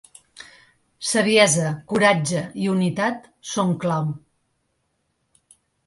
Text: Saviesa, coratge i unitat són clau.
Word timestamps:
Saviesa, 1.09 1.67
coratge 1.93 2.43
i 2.65 2.73
unitat 2.73 3.31
són 3.53 3.79
clau. 3.87 4.13